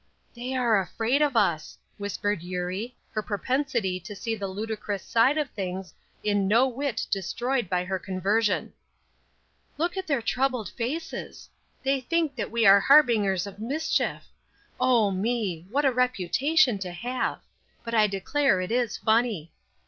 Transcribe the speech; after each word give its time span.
"They 0.33 0.55
are 0.55 0.79
afraid 0.81 1.21
of 1.21 1.37
us," 1.37 1.77
whispered 1.99 2.41
Eurie, 2.41 2.95
her 3.11 3.21
propensity 3.21 3.99
to 3.99 4.15
see 4.15 4.33
the 4.33 4.47
ludicrous 4.47 5.03
side 5.03 5.37
of 5.37 5.51
things 5.51 5.93
in 6.23 6.47
no 6.47 6.67
whit 6.67 7.05
destroyed 7.11 7.69
by 7.69 7.85
her 7.85 7.99
conversion. 7.99 8.73
"Look 9.77 9.95
at 9.95 10.07
their 10.07 10.23
troubled 10.23 10.69
faces; 10.69 11.49
they 11.83 12.01
think 12.01 12.35
that 12.35 12.49
we 12.49 12.65
are 12.65 12.79
harbingers 12.79 13.45
of 13.45 13.59
mischief. 13.59 14.23
Oh 14.79 15.11
me! 15.11 15.67
What 15.69 15.85
a 15.85 15.91
reputation 15.91 16.79
to 16.79 16.91
have! 16.91 17.37
But 17.83 17.93
I 17.93 18.07
declare 18.07 18.59
it 18.59 18.71
is 18.71 18.97
funny." 18.97 19.51